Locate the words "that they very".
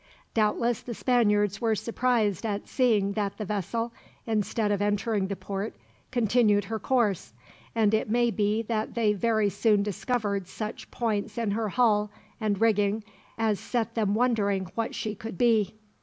8.63-9.51